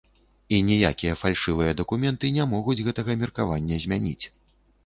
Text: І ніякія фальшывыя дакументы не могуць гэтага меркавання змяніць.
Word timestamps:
І 0.55 0.61
ніякія 0.69 1.17
фальшывыя 1.23 1.75
дакументы 1.81 2.33
не 2.39 2.47
могуць 2.57 2.81
гэтага 2.89 3.17
меркавання 3.25 3.75
змяніць. 3.85 4.25